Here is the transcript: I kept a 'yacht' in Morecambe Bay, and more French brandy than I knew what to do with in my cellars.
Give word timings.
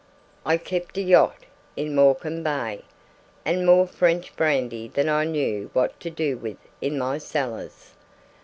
I 0.47 0.57
kept 0.57 0.97
a 0.97 1.01
'yacht' 1.03 1.45
in 1.75 1.93
Morecambe 1.93 2.41
Bay, 2.43 2.81
and 3.45 3.67
more 3.67 3.85
French 3.85 4.35
brandy 4.35 4.87
than 4.87 5.07
I 5.09 5.25
knew 5.25 5.69
what 5.73 5.99
to 5.99 6.09
do 6.09 6.37
with 6.39 6.57
in 6.81 6.97
my 6.97 7.19
cellars. 7.19 7.93